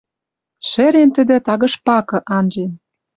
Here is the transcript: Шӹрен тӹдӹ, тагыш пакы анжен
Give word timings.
Шӹрен 0.69 1.09
тӹдӹ, 1.15 1.37
тагыш 1.45 1.73
пакы 1.85 2.17
анжен 2.37 2.71